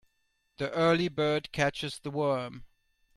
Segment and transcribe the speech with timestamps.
[0.57, 2.65] The early bird catches the worm.